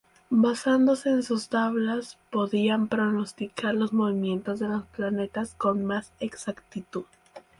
Basándose 0.31 1.11
en 1.11 1.21
sus 1.21 1.49
tablas, 1.49 2.17
podían 2.31 2.87
pronosticar 2.87 3.75
los 3.75 3.93
movimientos 3.93 4.57
de 4.59 4.67
los 4.67 4.81
planetas 4.87 5.53
con 5.53 5.85
más 5.85 6.11
exactitud. 6.19 7.03